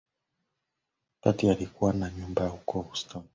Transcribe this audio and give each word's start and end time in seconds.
Patty 1.21 1.49
alikuwa 1.49 1.93
na 1.93 2.09
nyumba 2.09 2.47
huko 2.47 2.81
Houston 2.81 3.23